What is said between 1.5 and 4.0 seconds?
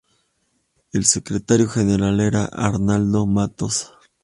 general era Arnaldo Matos.